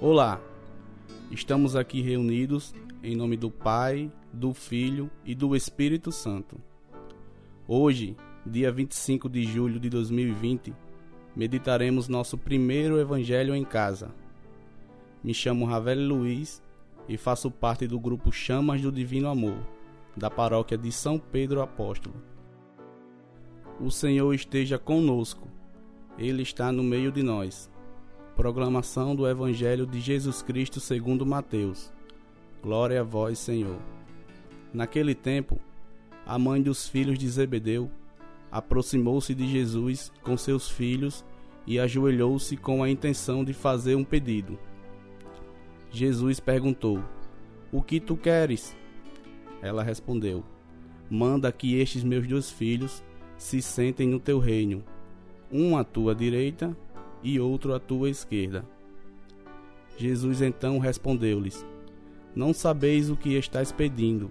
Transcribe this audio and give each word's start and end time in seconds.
Olá, 0.00 0.40
estamos 1.28 1.74
aqui 1.74 2.00
reunidos 2.00 2.72
em 3.02 3.16
nome 3.16 3.36
do 3.36 3.50
Pai, 3.50 4.08
do 4.32 4.54
Filho 4.54 5.10
e 5.24 5.34
do 5.34 5.56
Espírito 5.56 6.12
Santo. 6.12 6.56
Hoje, 7.66 8.16
dia 8.46 8.70
25 8.70 9.28
de 9.28 9.42
julho 9.42 9.80
de 9.80 9.90
2020, 9.90 10.72
meditaremos 11.34 12.06
nosso 12.06 12.38
primeiro 12.38 13.00
Evangelho 13.00 13.56
em 13.56 13.64
casa. 13.64 14.14
Me 15.20 15.34
chamo 15.34 15.66
Ravel 15.66 15.98
Luiz 16.06 16.62
e 17.08 17.16
faço 17.16 17.50
parte 17.50 17.84
do 17.88 17.98
grupo 17.98 18.30
Chamas 18.30 18.80
do 18.80 18.92
Divino 18.92 19.28
Amor, 19.28 19.58
da 20.16 20.30
paróquia 20.30 20.78
de 20.78 20.92
São 20.92 21.18
Pedro 21.18 21.60
Apóstolo. 21.60 22.14
O 23.80 23.90
Senhor 23.90 24.32
esteja 24.32 24.78
conosco, 24.78 25.48
Ele 26.16 26.42
está 26.42 26.70
no 26.70 26.84
meio 26.84 27.10
de 27.10 27.24
nós. 27.24 27.68
Proclamação 28.38 29.16
do 29.16 29.28
Evangelho 29.28 29.84
de 29.84 29.98
Jesus 29.98 30.42
Cristo 30.42 30.78
segundo 30.78 31.26
Mateus. 31.26 31.92
Glória 32.62 33.00
a 33.00 33.02
vós, 33.02 33.36
Senhor. 33.36 33.80
Naquele 34.72 35.12
tempo, 35.12 35.58
a 36.24 36.38
mãe 36.38 36.62
dos 36.62 36.88
filhos 36.88 37.18
de 37.18 37.28
Zebedeu 37.28 37.90
aproximou-se 38.48 39.34
de 39.34 39.48
Jesus 39.48 40.12
com 40.22 40.36
seus 40.36 40.70
filhos 40.70 41.24
e 41.66 41.80
ajoelhou-se 41.80 42.56
com 42.56 42.80
a 42.80 42.88
intenção 42.88 43.44
de 43.44 43.52
fazer 43.52 43.96
um 43.96 44.04
pedido. 44.04 44.56
Jesus 45.90 46.38
perguntou: 46.38 47.02
O 47.72 47.82
que 47.82 47.98
tu 47.98 48.16
queres? 48.16 48.72
Ela 49.60 49.82
respondeu: 49.82 50.44
Manda 51.10 51.50
que 51.50 51.74
estes 51.74 52.04
meus 52.04 52.24
dois 52.24 52.52
filhos 52.52 53.02
se 53.36 53.60
sentem 53.60 54.06
no 54.06 54.20
teu 54.20 54.38
reino, 54.38 54.84
um 55.50 55.76
à 55.76 55.82
tua 55.82 56.14
direita 56.14 56.76
e 57.22 57.38
outro 57.40 57.74
à 57.74 57.80
tua 57.80 58.08
esquerda. 58.08 58.64
Jesus 59.96 60.40
então 60.40 60.78
respondeu-lhes: 60.78 61.64
Não 62.34 62.52
sabeis 62.52 63.10
o 63.10 63.16
que 63.16 63.34
estáis 63.34 63.72
pedindo. 63.72 64.30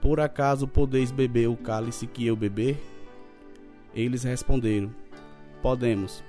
Por 0.00 0.20
acaso 0.20 0.68
podeis 0.68 1.10
beber 1.10 1.48
o 1.48 1.56
cálice 1.56 2.06
que 2.06 2.26
eu 2.26 2.36
beber? 2.36 2.76
Eles 3.94 4.22
responderam: 4.22 4.90
Podemos. 5.62 6.22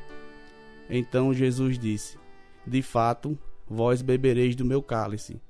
Então 0.90 1.34
Jesus 1.34 1.78
disse: 1.78 2.18
De 2.66 2.82
fato, 2.82 3.38
vós 3.68 4.02
bebereis 4.02 4.56
do 4.56 4.64
meu 4.64 4.82
cálice, 4.82 5.42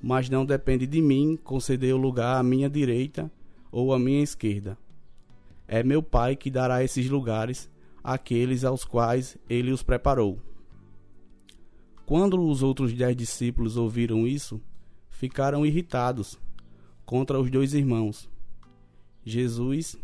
mas 0.00 0.30
não 0.30 0.46
depende 0.46 0.86
de 0.86 1.02
mim 1.02 1.38
conceder 1.42 1.94
o 1.94 1.98
lugar 1.98 2.38
à 2.38 2.42
minha 2.42 2.70
direita 2.70 3.30
ou 3.70 3.92
à 3.92 3.98
minha 3.98 4.22
esquerda. 4.22 4.78
É 5.66 5.82
meu 5.82 6.02
Pai 6.02 6.34
que 6.34 6.50
dará 6.50 6.82
esses 6.82 7.10
lugares 7.10 7.68
àqueles 8.02 8.64
aos 8.64 8.84
quais 8.84 9.36
ele 9.48 9.72
os 9.72 9.82
preparou. 9.82 10.38
Quando 12.06 12.42
os 12.42 12.62
outros 12.62 12.92
dez 12.92 13.14
discípulos 13.16 13.76
ouviram 13.76 14.26
isso, 14.26 14.60
ficaram 15.10 15.66
irritados 15.66 16.38
contra 17.04 17.38
os 17.38 17.50
dois 17.50 17.74
irmãos. 17.74 18.28
Jesus, 19.24 19.96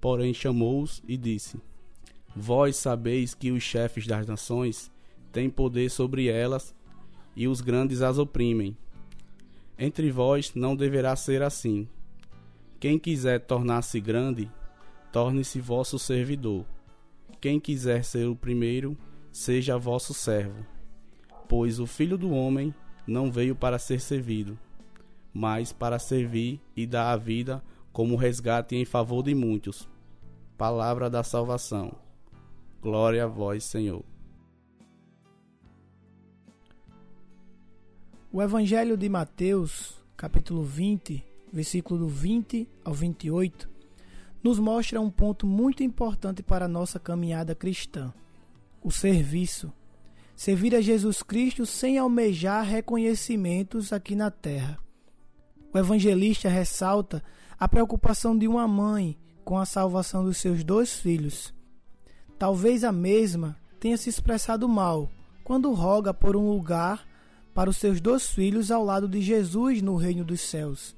porém, 0.00 0.32
chamou-os 0.32 1.02
e 1.08 1.16
disse: 1.16 1.60
Vós 2.34 2.76
sabeis 2.76 3.34
que 3.34 3.50
os 3.50 3.62
chefes 3.62 4.06
das 4.06 4.26
nações 4.26 4.90
têm 5.32 5.50
poder 5.50 5.90
sobre 5.90 6.28
elas 6.28 6.74
e 7.34 7.48
os 7.48 7.60
grandes 7.60 8.02
as 8.02 8.18
oprimem. 8.18 8.76
Entre 9.76 10.10
vós 10.10 10.52
não 10.54 10.76
deverá 10.76 11.16
ser 11.16 11.42
assim. 11.42 11.88
Quem 12.80 12.98
quiser 12.98 13.40
tornar-se 13.40 14.00
grande, 14.00 14.50
torne-se 15.12 15.60
vosso 15.60 15.98
servidor. 15.98 16.64
Quem 17.40 17.60
quiser 17.60 18.04
ser 18.04 18.26
o 18.26 18.36
primeiro, 18.36 18.96
seja 19.30 19.78
vosso 19.78 20.12
servo. 20.12 20.66
Pois 21.48 21.78
o 21.78 21.86
Filho 21.86 22.18
do 22.18 22.30
Homem 22.30 22.74
não 23.06 23.30
veio 23.30 23.54
para 23.54 23.78
ser 23.78 24.00
servido, 24.00 24.58
mas 25.32 25.72
para 25.72 25.98
servir 25.98 26.60
e 26.76 26.86
dar 26.86 27.12
a 27.12 27.16
vida 27.16 27.62
como 27.92 28.16
resgate 28.16 28.76
em 28.76 28.84
favor 28.84 29.22
de 29.22 29.34
muitos. 29.34 29.88
Palavra 30.56 31.08
da 31.08 31.22
salvação. 31.22 31.92
Glória 32.82 33.24
a 33.24 33.26
vós, 33.26 33.64
Senhor. 33.64 34.04
O 38.30 38.42
Evangelho 38.42 38.96
de 38.96 39.08
Mateus, 39.08 39.96
capítulo 40.16 40.62
20, 40.62 41.24
versículo 41.52 42.00
do 42.00 42.08
20 42.08 42.68
ao 42.84 42.92
28, 42.92 43.68
nos 44.42 44.58
mostra 44.58 45.00
um 45.00 45.10
ponto 45.10 45.46
muito 45.46 45.82
importante 45.82 46.42
para 46.42 46.66
a 46.66 46.68
nossa 46.68 46.98
caminhada 46.98 47.54
cristã: 47.54 48.12
o 48.82 48.90
serviço. 48.90 49.72
Servir 50.36 50.72
a 50.74 50.80
Jesus 50.80 51.20
Cristo 51.20 51.66
sem 51.66 51.98
almejar 51.98 52.64
reconhecimentos 52.64 53.92
aqui 53.92 54.14
na 54.14 54.30
terra. 54.30 54.78
O 55.74 55.78
evangelista 55.78 56.48
ressalta 56.48 57.22
a 57.58 57.68
preocupação 57.68 58.38
de 58.38 58.46
uma 58.46 58.68
mãe 58.68 59.18
com 59.44 59.58
a 59.58 59.66
salvação 59.66 60.22
dos 60.22 60.36
seus 60.36 60.62
dois 60.62 60.94
filhos. 60.94 61.52
Talvez 62.38 62.84
a 62.84 62.92
mesma 62.92 63.56
tenha 63.80 63.96
se 63.96 64.08
expressado 64.08 64.68
mal 64.68 65.10
quando 65.42 65.72
roga 65.72 66.14
por 66.14 66.36
um 66.36 66.48
lugar 66.48 67.04
para 67.52 67.68
os 67.68 67.78
seus 67.78 68.00
dois 68.00 68.28
filhos 68.28 68.70
ao 68.70 68.84
lado 68.84 69.08
de 69.08 69.20
Jesus 69.20 69.82
no 69.82 69.96
reino 69.96 70.24
dos 70.24 70.40
céus. 70.42 70.94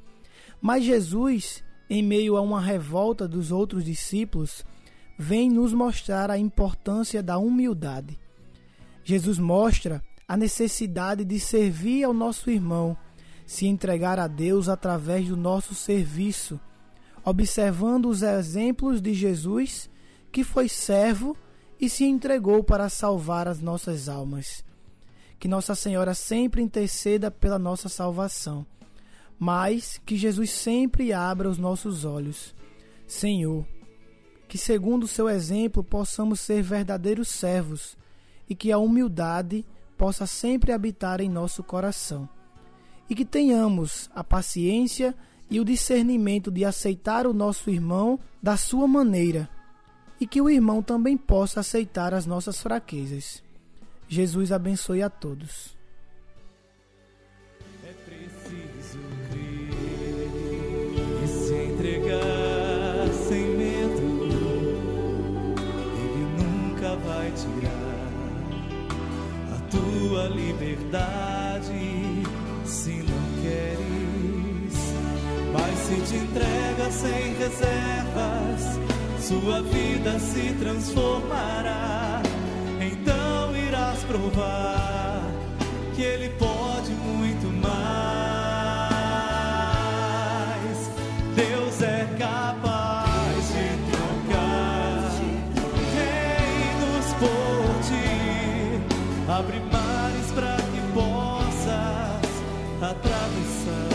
Mas 0.61 0.85
Jesus 0.85 1.65
em 1.91 2.05
meio 2.05 2.37
a 2.37 2.41
uma 2.41 2.61
revolta 2.61 3.27
dos 3.27 3.51
outros 3.51 3.85
discípulos, 3.85 4.65
vem 5.19 5.51
nos 5.51 5.75
mostrar 5.75 6.31
a 6.31 6.39
importância 6.39 7.21
da 7.21 7.37
humildade. 7.37 8.17
Jesus 9.03 9.41
mostra 9.41 10.01
a 10.29 10.37
necessidade 10.37 11.25
de 11.25 11.41
servir 11.41 12.05
ao 12.05 12.15
nosso 12.15 12.49
irmão, 12.49 12.97
se 13.45 13.67
entregar 13.67 14.21
a 14.21 14.29
Deus 14.29 14.69
através 14.69 15.27
do 15.27 15.37
nosso 15.37 15.75
serviço, 15.75 16.61
observando 17.25 18.07
os 18.09 18.23
exemplos 18.23 19.03
de 19.03 19.13
Jesus, 19.13 19.91
que 20.31 20.45
foi 20.45 20.69
servo 20.69 21.37
e 21.81 21.91
se 21.91 22.05
entregou 22.05 22.63
para 22.63 22.89
salvar 22.89 23.49
as 23.49 23.61
nossas 23.61 24.09
almas. 24.09 24.65
Que 25.41 25.49
Nossa 25.49 25.75
Senhora 25.75 26.15
sempre 26.15 26.63
interceda 26.63 27.31
pela 27.33 27.59
nossa 27.59 27.89
salvação 27.89 28.65
mas 29.41 29.99
que 30.05 30.19
Jesus 30.19 30.51
sempre 30.51 31.15
abra 31.15 31.49
os 31.49 31.57
nossos 31.57 32.05
olhos. 32.05 32.55
Senhor, 33.07 33.67
que 34.47 34.59
segundo 34.59 35.05
o 35.05 35.09
seu 35.09 35.31
exemplo 35.31 35.83
possamos 35.83 36.41
ser 36.41 36.63
verdadeiros 36.63 37.29
servos 37.29 37.97
e 38.47 38.55
que 38.55 38.71
a 38.71 38.77
humildade 38.77 39.65
possa 39.97 40.27
sempre 40.27 40.73
habitar 40.73 41.23
em 41.23 41.31
nosso 41.31 41.63
coração. 41.63 42.29
E 43.09 43.15
que 43.15 43.25
tenhamos 43.25 44.11
a 44.15 44.23
paciência 44.23 45.17
e 45.49 45.59
o 45.59 45.65
discernimento 45.65 46.51
de 46.51 46.63
aceitar 46.63 47.27
o 47.27 47.33
nosso 47.33 47.71
irmão 47.71 48.21
da 48.43 48.59
sua 48.59 48.87
maneira 48.87 49.49
e 50.21 50.27
que 50.27 50.41
o 50.41 50.51
irmão 50.51 50.83
também 50.83 51.17
possa 51.17 51.61
aceitar 51.61 52.13
as 52.13 52.27
nossas 52.27 52.61
fraquezas. 52.61 53.43
Jesus 54.07 54.53
abençoe 54.53 55.03
a 55.03 55.09
todos. 55.09 55.80
Vai 67.31 67.37
tirar 67.37 68.11
a 69.53 69.59
tua 69.71 70.29
liberdade 70.29 72.23
se 72.65 73.03
não 73.03 73.43
queres. 73.43 74.95
Mas 75.53 75.79
se 75.79 76.01
te 76.03 76.17
entrega 76.17 76.91
sem 76.91 77.35
reservas, 77.35 78.81
sua 79.21 79.63
vida 79.63 80.19
se 80.19 80.55
transformará. 80.55 82.23
Então 82.81 83.57
irás 83.57 83.99
provar 84.05 85.23
que 85.95 86.03
Ele 86.03 86.29
pode 86.31 86.50
abre 99.41 99.59
mares 99.73 100.31
para 100.35 100.57
que 100.57 100.81
possas 100.93 102.31
atravessar. 102.83 103.91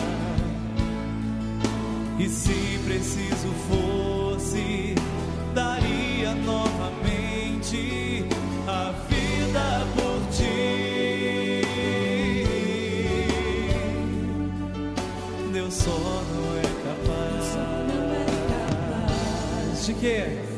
E 2.18 2.28
se 2.28 2.80
preciso 2.84 3.54
fosse, 3.70 4.96
daria 5.54 6.34
novamente 6.34 8.26
a 8.68 8.92
vida 9.08 9.86
por 9.96 10.20
ti. 10.32 11.62
Deus 15.54 15.74
só 15.74 16.24
não 16.34 16.58
é 16.58 16.64
capaz 16.88 17.46
de 19.86 19.94
quê? 19.94 20.55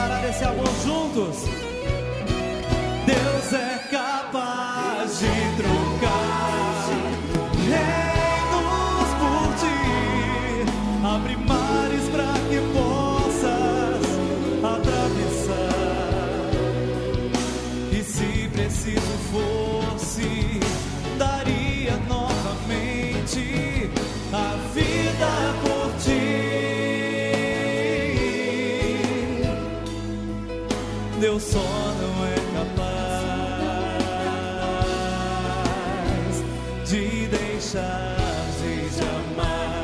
Declarar 0.00 0.28
esse 0.28 0.44
amor 0.44 0.66
juntos. 0.82 1.44
Deus 3.06 3.52
é 3.52 3.78
capaz 3.90 5.18
de 5.18 5.56
trocar 5.56 6.88
reinos 7.68 9.10
por 9.20 9.54
ti, 9.60 9.80
abre 11.04 11.36
mares 11.36 12.08
para 12.08 12.32
que 12.48 12.60
possas 12.72 14.02
atravessar. 14.64 15.70
E 17.92 18.02
se 18.02 18.48
preciso 18.48 19.18
fosse, 19.30 19.59
só 31.40 31.58
não 31.58 32.26
é 32.26 32.34
capaz 32.52 32.90
de 36.86 37.26
deixar 37.28 38.16
de 38.60 38.90
te 38.90 39.04
amar. 39.04 39.78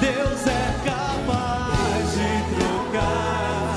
Deus 0.00 0.46
é 0.46 0.74
capaz 0.84 2.14
de 2.14 2.30
trocar 2.56 3.76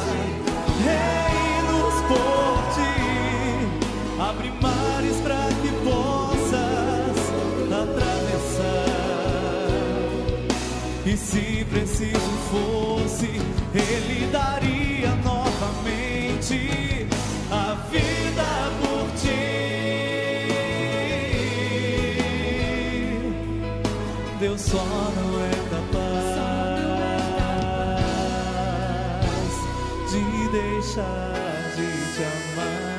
reinos 0.85 1.95
por 2.07 2.55
ti, 2.75 2.95
abre 4.21 4.49
mares 4.61 5.17
para 5.21 5.49
que 5.61 5.71
possas 5.83 7.17
atravessar. 7.83 8.85
E 11.05 11.17
se 11.17 11.65
preciso 11.65 12.31
fosse, 12.49 13.41
daria 14.35 15.11
novamente 15.23 17.07
a 17.49 17.75
vida 17.89 18.49
por 18.81 19.07
ti. 19.21 19.45
Deus 24.41 24.59
só 24.61 24.83
não 25.17 25.31
é 25.39 25.53
capaz 25.71 26.35
de 30.11 30.23
deixar 30.51 31.71
de 31.77 31.87
te 32.13 32.23
amar. 32.23 32.94